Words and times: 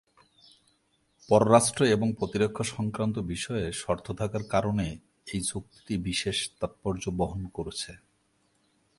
পররাষ্ট্র 1.29 1.81
এবং 1.85 2.07
প্রতিরক্ষা 2.13 2.65
সংক্রান্ত 2.67 3.15
বিষয়ে 3.31 3.65
শর্ত 3.73 4.07
থাকার 4.11 4.43
কারণে 4.49 4.87
এই 5.27 5.41
চুক্তিটি 5.41 5.93
বিশেষ 6.03 6.37
তাৎপর্য 6.59 7.03
বহন 7.11 7.41
করেছে। 7.47 7.91